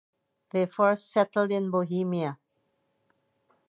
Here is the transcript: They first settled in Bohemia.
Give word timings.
They 0.49 0.65
first 0.65 1.11
settled 1.11 1.51
in 1.51 1.69
Bohemia. 1.69 2.39